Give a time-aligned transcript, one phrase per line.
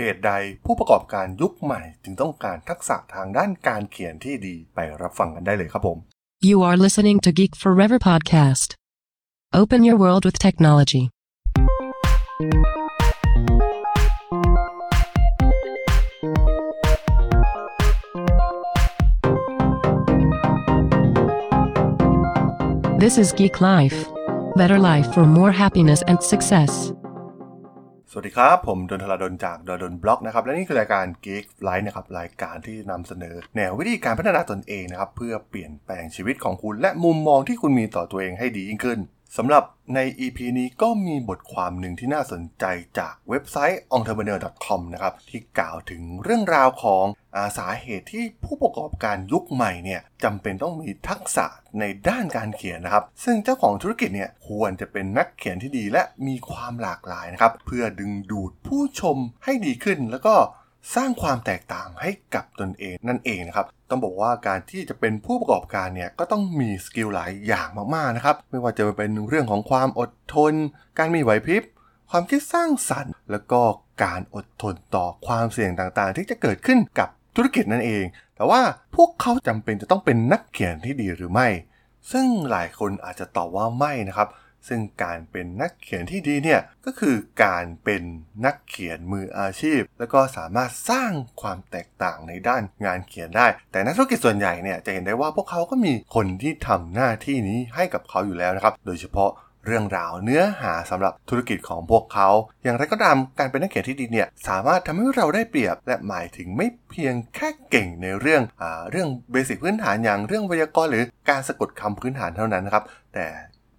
[0.00, 0.34] เหตุใด
[0.66, 5.98] ผู้ประกอบการยุคใหม่จึงต้องการทักษะทางด้านการเขียนที่ดีไปรับฟังกันได้เลยครับผม
[6.48, 8.68] You are listening to Geek Forever podcast.
[9.60, 11.04] Open your world with technology.
[23.02, 23.98] This is Geek Life.
[24.60, 26.72] Better life for more happiness and success.
[28.12, 38.98] สวัสดีครับ ผมดนทลาดนจากดนบล็อกนะครับและนี่คือรายการ Geek Life นะครับรายการที่นำเสนอ แนววิธีการพัฒนาตนเองนะครับเพื่อเปลี่ยนแปลงชีวิตของคุณ และมุมมองที่คุณมีต่อตัวเองให้ดียิ่งขึ้น
[39.36, 42.64] สำหรับใน EP นี้ก็มีบทความหนึ่งที่น่าสนใจ
[42.98, 47.04] จากเว็บไซต์ entrepreneur.com นะครับที่กล่าวถึงเรื่องราวของ
[47.36, 51.46] อาสาเหตุที่ผู้ประกอบการยุคใหม่เนี่ยจำเป็นต้องมีทักษะ
[51.80, 60.34] ในด้านการเขียนนะครับ ซึ่งเจ้าของธุรกิจเนี่ยควรจะเป็นนักเขียนที่ดีและมีความหลากหลายนะครับ เพื่อดึงดูดผู้ชมให้ดีขึ้นแล้วก็
[60.94, 70.52] สร้างความแตกต่างให้กับตนเองนั่นเองนะครับ ต้องบอกว่าการที่จะเป็นผู้ประกอบการเนี่ยก็ต้องมีสกิลหลายอย่างมากๆนะครับ ไม่ว่าจะเป็นเรื่องของความอดทน
[70.98, 71.62] การมีไหวพริบ
[72.10, 73.60] ความคิดสร้างสรรค์ แล้วก็
[74.04, 78.04] การอดทนต่อความเสี่ยงต่างๆ ที่จะเกิดขึ้นกับธุรกิจนั่นเอง
[78.36, 78.60] แต่ว่า
[78.96, 81.48] พวกเขาจำเป็นจะต้องเป็นนักเขียนที่ดีหรือไม่
[82.12, 84.28] ซึ่งหลายคนอาจจะตอบว่าไม่นะครับ
[84.68, 88.02] ซึ่งการเป็นนักเขียนที่ดีเนี่ยก็คือการเป็น
[88.44, 99.30] นักเขียนมืออาชีพ แล้วก็สามารถสร้างความแตกต่างในด้านงานเขียนได้ แต่นักธุรกิจส่วนใหญ่เนี่ยจะเห็นได้ว่าพวกเขาก็มีคนที่ทำหน้าที่นี้ให้กับเขาอยู่แล้วนะครับ โดยเฉพาะ
[99.66, 102.28] เรื่องราวเนื้อหาสำหรับธุรกิจของพวกเขา
[102.62, 113.26] อย่างไรก็ตามการเป็นนักเขียนที่ดีเนี่ยสามารถทำให้เราได้เปรียบ และหมายถึงไม่เพียงแค่เก่งในเรื่องอ่าเรื่องเบสิกพื้นฐานอย่างเรื่องไวยากรณ์หรือการสะกดคำพื้นฐานเท่านั้นนะครับ แต่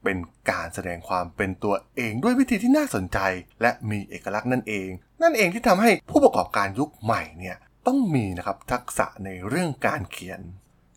[0.04, 0.18] เป็น
[0.52, 3.20] การแสดงความเป็นตัวเองด้วยวิธีที่น่าสนใจ
[3.62, 4.90] และมีเอกลักษณ์นั่นเอง
[5.24, 10.42] นั่นเองที่ทำให้ผู้ประกอบการยุคใหม่เนี่ยต้องมีนะครับทักษะในเรื่องการเขียน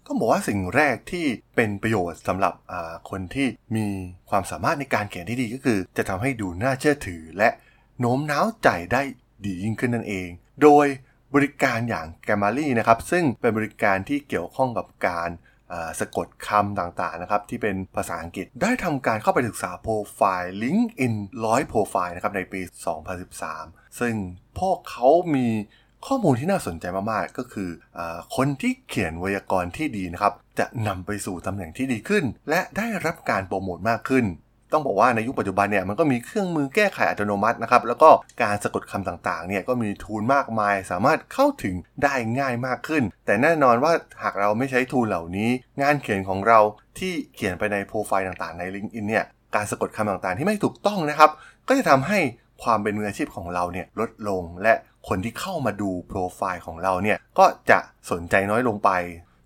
[0.06, 2.54] ก็บอกว่าสิ่งแรกที่เป็นประโยชน์สำหรับ
[3.10, 3.86] คนที่มี
[4.30, 7.48] ความสามารถในการเขียนที่ดีก็คือ จะทำให้ดูน่าเชื่อถือ และ
[8.00, 9.02] โน้มน้าวใจได้
[9.44, 10.28] ดียิ่งขึ้นนั่นเอง
[10.62, 10.86] โดย
[11.34, 15.28] บริการอย่างแกมมารีนะครับซึ่งเป็นบริการที่เกี่ยวข้องกับการ
[16.00, 21.14] สะกดคำต่างๆนะครับที่เป็นภาษาอังกฤษ ได้ทำการเข้าไปศึกษาโปรไฟล์ LinkedIn
[21.44, 22.60] ร้อยโปรไฟล์นะครับในปี
[23.30, 24.14] 2013 ซึ่ง
[24.60, 25.48] พวกเขามี
[26.06, 28.00] ข้อมูลที่น่าสนใจมากๆ ก็คืออ
[28.36, 34.24] คนที่เขียนไวยากรณ์ที่ดีนะครับ จะนำไปสู่ตำแหน่งที่ดีขึ้น และได้รับการโปรโมทมากขึ้น
[34.74, 38.10] ต้องบอกว่าในยุคปัจจุบันเนี่ยมันก็มีเครื่องมือแก้ไขอัตโนมัตินะครับแล้วก็
[38.42, 43.92] การสะกดคำต่างๆเนี่ยก็มีทูลมากมาย สามารถเข้าถึงได้ง่ายมากขึ้น แต่แน่นอนว่า
[44.22, 45.50] หากเราไม่ใช้ทูลเหล่านี้
[45.82, 46.58] งานเขียนของเรา
[46.98, 49.24] ที่เขียนไปในโปรไฟล์ต่างๆใน LinkedIn เนี่ย
[49.54, 51.30] การสะกดคำต่างๆ ที่ไม่ถูกต้องนะครับ
[51.68, 52.18] ก็จะทำให้
[52.62, 54.74] ความเป็นมืออาชีพของเราเนี่ยลดลงและ
[55.08, 57.78] คนที่เข้ามาดูโปรไฟล์ของเราเนี่ยก็จะ
[58.10, 58.90] สนใจน้อยลงไป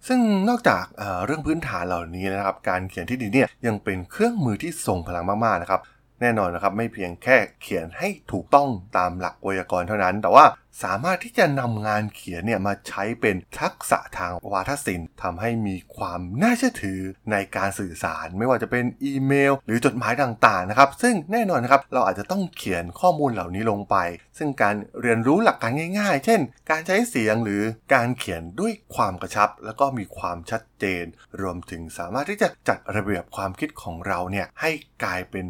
[0.07, 5.81] ซึ่งนอกจากเเรื่องพื้นฐานเหล่านี้นะครับ การเขียนที่ดีเนี่ยยังเป็นเครื่องมือที่ทรงพลังมากๆนะครับ
[6.21, 10.45] แน่นอนนะครับ ไม่เพียงแค่เขียนให้ถูกต้องตามหลักไวยากรณ์เท่านั้น แต่ว่า
[10.85, 17.01] สามารถที่จะนำงานเขียนเนี่ยมาใช้เป็นทักษะทางวาทศิลป์ทำให้มีความน่าเชื่อถือ
[17.33, 23.97] ในการสื่อสาร ไม่ว่าจะเป็นอีเมล หรือจดหมายต่างๆนะครับ ซึ่งแน่นอนนะครับเราอาจจะต้องเขียนข้อมูลเหล่านี้ลงไป
[24.39, 26.41] ซึ่งการเรียนรู้หลักการง่าย ๆ เช่น
[26.71, 27.63] การใช้เสียงหรือ
[27.95, 31.05] การเขียนด้วยความกระชับ แล้วก็มีความชัดเจน
[31.41, 34.71] รวมถึงสามารถที่จะจัดระเบียบความคิดของเราเนี่ยให้
[35.05, 35.47] กลายเป็น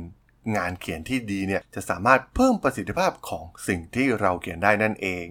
[0.57, 5.27] งานเขียนที่ดีเนี่ยจะสามารถเพิ่มประสิทธิภาพของสิ่งที่เราเขียนได้นั่นเอง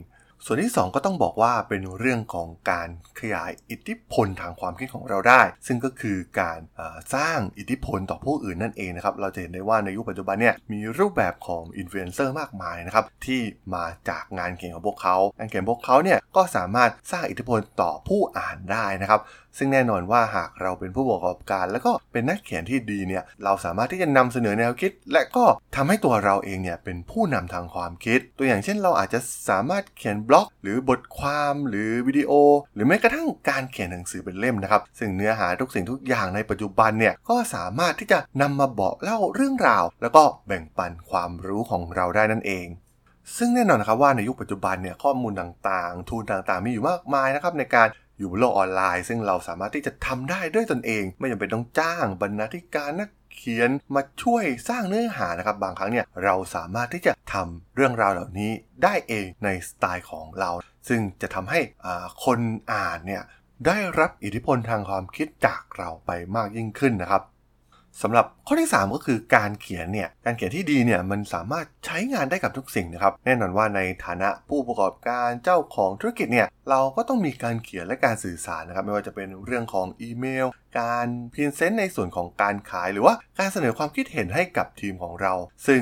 [0.45, 6.59] ส่วนที่ 2 ก็ต้องบอกว่าเป็นเรื่องของการขยายอิทธิพลทางความคิดของเราได้ ซึ่งก็คือการ
[7.15, 13.41] สร้างอิทธิพลต่อผู้อื่นนั่นเองนะครับ เราจะเห็นได้ว่าในยุคปัจจุบันเนี่ยมีรูปแบบของอินฟลูเอนเซอร์มากมายนะครับที่
[13.75, 19.21] มาจากงานเขียนของพวกเขางานเขียนพวกเขาเนี่ยก็สามารถสร้างอิทธิพลต่อผู้อ่านได้นะครับ
[19.57, 25.45] ซึ่งแน่นอนว่าหากเราเป็นผู้ประกอบการ แล้วก็เป็นนักเขียนที่ดีเนี่ยเราสามารถที่จะนำเสนอแนวคิด และก็
[25.75, 29.19] ทำให้ตัวเราเองเนี่ยเป็นผู้นำทางความคิด ตัวอย่างเช่น เราอาจจะ
[29.49, 32.31] สามารถเขียนบล็อก หรือบทความหรือวิดีโอ
[32.73, 42.67] หรือแม้กระทั่งการเขียนหนังสือเป็นเล่มนะครับซึ่งเนื้อหาทุกสิ่งทุกอย่างในปัจจุบันเนี่ยก็สามารถที่จะนำมาบอกเล่าเรื่องราว แล้วก็แบ่งปันความรู้ของเราได้นั่นเอง
[43.37, 47.87] ซึ่งแน่นอนนะครับว่าในยุคปัจจุบันเนี่ยข้อมูลต่างๆ ทูลต่างๆ มีอยู่มากมายนะครับในการ
[48.17, 58.51] อยู่บนโลกออนไลน์ ซึ่งเราสามารถที่จะทำได้ด้วยตนเอง ไม่จำเป็นต้องจ้างบรรณาธิการนักเขียนมาช่วยสร้างเนื้อหานะครับ บางครั้งเนี่ยเราสามารถที่จะทำเรื่องราวเหล่านี้
[58.83, 60.51] ได้เองในสไตล์ของเรา
[60.87, 61.59] ซึ่งจะทำให้
[62.25, 62.39] คน
[62.73, 63.23] อ่านเนี่ย
[63.67, 67.21] ได้รับอิทธิพลทางความคิดจากเราไปมากยิ่งขึ้นนะครับ
[68.01, 80.47] สำหรับข้อที่ 3 ก็คือการเขียนเนี่ยการเขียนที่ดีเนี่ยมันสามารถใช้งานได้กับทุกสิ่งนะครับแน่นอนว่าในฐานะผู้ประกอบการเจ้าของธุรกิจเนี่ยเราก็ต้องมีการเขียนและการสื่อสารนะครับไม่ว่าจะเป็นเรื่องของอีเมล
[80.79, 85.33] การพรีเซนต์ในส่วนของการขาย หรือว่าการเสนอความคิดเห็นให้กับทีมของเรา
[85.67, 85.81] ซึ่ง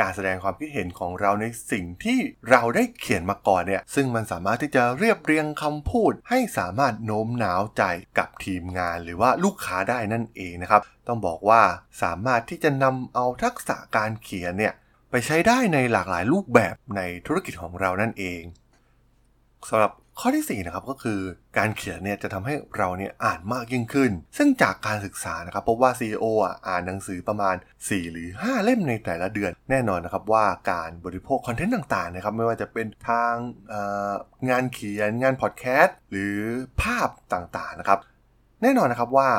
[0.00, 2.18] การแสดงความคิดเห็นของเราในสิ่งที่
[2.50, 7.82] เราได้เขียนมาก่อนเนี่ย ซึ่งมันสามารถที่จะเรียบเรียงคำพูด ให้สามารถโน้มน้าวใจ
[8.18, 11.62] กับทีมงาน หรือว่าลูกค้าได้นั่นเองนะครับ ต้องบอกว่า
[12.02, 14.74] สามารถที่จะนำเอาทักษะการเขียนเนี่ย
[15.10, 18.42] ไปใช้ได้ในหลากหลายรูปแบบในธุรกิจของเรานั่นเอง
[19.68, 21.20] สำหรับ ข้อที่4นะครับก็คือ
[21.58, 33.34] การเขียนเนี่ยจะทำให้เราเนี่ยอ่านมากยิ่งขึ้น ซึ่งจากการศึกษานะครับพบว่า CEO อะอ่านหนังสือประมาณ 4 หรือ 5 เล่มในแต่ละเดือน แน่นอนนะครับว่าการบริโภคคอนเทนต์ต่างๆนะครับไม่ว่าจะเป็นทาง
[34.50, 36.36] งานเขียนงานพอดแคสต์หรือ
[36.82, 37.98] ภาพต่างๆนะครับ
[38.64, 39.30] แน่นอนนะครับว่า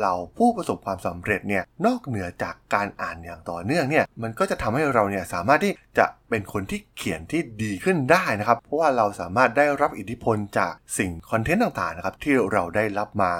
[0.00, 13.32] เราผู้ประสบความสำเร็จเนี่ยนอกเหนือจากการอ่านอย่างต่อเนื่องเนี่ยมันก็จะทำให้เราเนี่ยสามารถที่จะเป็นคนที่เขียนที่ดีขึ้นได้นะครับ เพราะว่าเราสามารถได้รับอิทธิพลจากสิ่งคอนเทนต์ต่างๆนะครับที่เราได้รับมา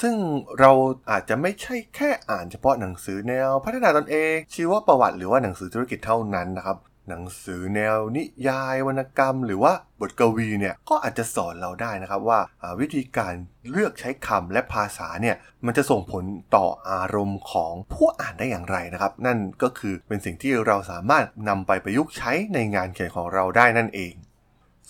[0.00, 0.14] ซึ่ง
[0.60, 0.70] เรา
[1.10, 6.76] อาจจะไม่ใช่แค่อ่านเฉพาะหนังสือแนว พัฒนาตนเอง ชีวประวัติหรือว่าหนังสือธุรกิจเท่านั้นนะครับ
[7.08, 12.40] หนังสือแนวนิยายวรรณกรรม หรือว่าบทกวีเนี่ยก็อาจจะสอนเราได้นะครับว่า
[12.80, 13.32] วิธีการ
[13.70, 15.36] เลือกใช้คำและภาษาเนี่ย
[15.66, 16.24] มันจะส่งผล
[16.56, 24.12] ต่ออารมณ์ของผู้อ่านได้อย่างไรนะครับ นั่นก็คือเป็นสิ่งที่เราสามารถนำไปประยุกต์ใช้ในงานเขียนของเราได้นั่นเอง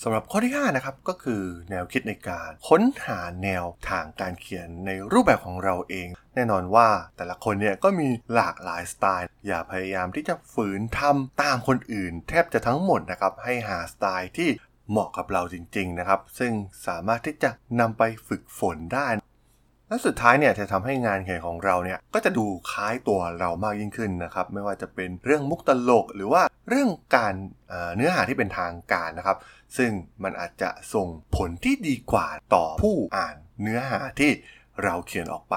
[0.05, 14.51] สำหรับข้อที่5นะครับก็คือแนวคิดในการค้นหาแนวทางการเขียนในรูปแบบของเราเอง แน่นอนว่าแต่ละคนเนี่ยก็มีหลากหลายสไตล์ อย่าพยายามที่จะฝืนทำตามคนอื่น แทบจะทั้งหมดนะครับให้หาสไตล์ที่
[14.91, 16.53] เหมาะกับเราจริง ๆ นะครับ ซึ่ง
[16.87, 17.51] สามารถที่จะ
[17.81, 19.09] นำไปฝึกฝนได้
[19.89, 27.35] และสุดท้ายเนี่ยจะทำให้งานเขียนของเราเนี่ยก็จะดูคล้ายตัวเรามากยิ่งขึ้นนะครับ ไม่ว่าจะเป็นเรื่องมุกตลก หรือว่า เรื่องการ
[27.97, 29.39] เนื้อหาที่เป็นทางการนะครับ
[29.77, 29.91] ซึ่ง
[30.23, 34.31] มันอาจจะส่งผลที่ดีกว่าต่อผู้อ่านเนื้อหาที่
[34.83, 35.57] เราเขียนออกไป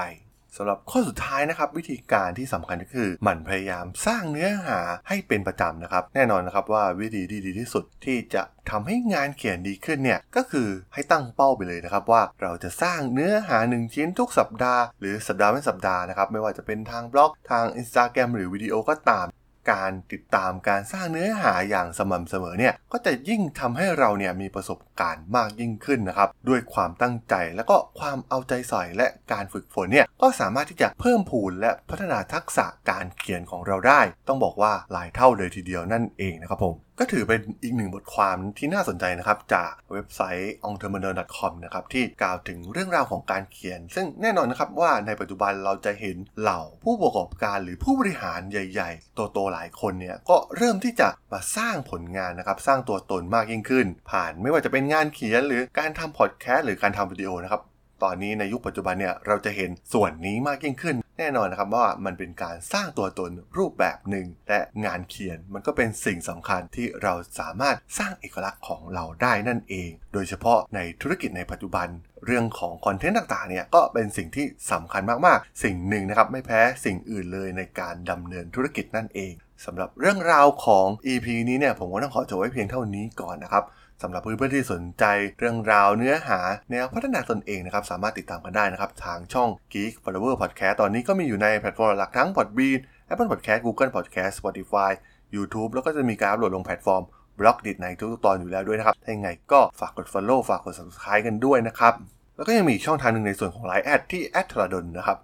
[0.58, 19.26] สำหรับข้อสุดท้ายนะครับ วิธีการที่สำคัญก็คือหมั่นพยายามสร้างเนื้อหาให้เป็นประจำนะครับ แน่นอนนะครับว่าวิธีที่ดีที่สุดที่จะทำให้งานเขียนดีขึ้นเนี่ยก็คือให้ตั้งเป้าไปเลยนะครับว่าเราจะสร้างเนื้อหา1ชิ้นทุกสัปดาห์หรือสัปดาห์เป็นสัปดาห์นะครับไม่ว่าจะเป็นทางบล็อกทาง Instagram หรือวิดีโอก็ตาม
[19.72, 57.62] การติดตามการสร้างเนื้อหาอย่างสม่ำเสมอเนี่ยก็จะยิ่งทำให้เราเนี่ยมีประสบการณ์มากยิ่งขึ้นนะครับด้วยความตั้งใจและก็ความเอาใจใส่และการฝึกฝนเนี่ยก็สามารถที่จะเพิ่มพูนและพัฒนาทักษะการเขียนของเราได้ ต้องบอกว่าหลายเท่าเลยทีเดียวนั่นเองนะครับผมก็ถือเป็นอีกหนึ่งบทความที่น่าสนใจนะครับ จากเว็บไซต์ entrepreneur.com นะครับที่กล่าวถึงเรื่องราวของการเขียน ซึ่งแน่นอนนะครับว่าในปัจจุบันเราจะเห็นเหล่าผู้ประกอบการหรือผู้บริหารใหญ่ๆโตๆหลายคนเนี่ยก็เริ่มที่จะมาสร้างผลงานนะครับ สร้างตัวตนมากยิ่งขึ้น ผ่านไม่ว่าจะเป็นงานเขียนหรือการทำพอดแคสต์หรือการทำวิดีโอนะครับ
[58.04, 71.88] ตอนนี้ในยุคปัจจุบันเนี่ยเราจะเห็นส่วนนี้มากยิ่งขึ้น แน่นอนนะครับว่ามันเป็นการสร้างตัวตนรูปแบบหนึ่งและงานเขียนมันก็เป็นสิ่งสำคัญที่เราสามารถสร้างเอกลักษณ์ของเราได้นั่นเอง โดยเฉพาะในธุรกิจในปัจจุบัน
[72.26, 79.34] เรื่องของคอนเทนต์ต่างๆ เนี่ยก็เป็นสิ่งที่สำคัญมากๆ สิ่งหนึ่งนะครับไม่แพ้สิ่งอื่นเลยในการดำเนินธุรกิจนั่นเอง
[79.66, 83.64] สำหรับเรื่องราวของ EP นี้เนี่ยผมก็ต้องขอจบไว้เพียงเท่านี้ก่อนนะครับ
[84.02, 85.06] สำหรับเพื่อนๆที่สนใจ
[85.40, 86.40] เรื่องราวเนื้อหา
[86.72, 92.80] แนวพัฒนาตนเองนะครับสามารถติดตามกันได้นะครับ ทางช่อง Geek Flower Podcast ตอนนี้ก็มีอยู่ในแพลตฟอร์มหลักทั้ง Podbean
[93.12, 94.92] Apple Podcast Google Podcast Spotify
[95.36, 97.04] YouTube แล้วก็จะมีการอัปโหลดลงแพลตฟอร์ม
[97.40, 101.94] Blockdit ในทุกตอนอยู่แล้วด้วยนะครับ ถ้าอย่างไรก็ฝากกด Follow ฝากกด Subscribe กันด้วยนะครับ
[102.36, 105.18] แล้วก็ยังมีช่องทางหนึ่งในส่วนของ Line แอดที่แอดทรดนนะครับ